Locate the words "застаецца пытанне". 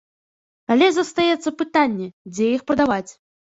0.95-2.09